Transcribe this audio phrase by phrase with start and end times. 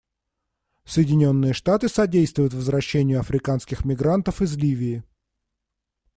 [0.83, 5.03] Соединенные Штаты содействуют возвращению африканских мигрантов из Ливии.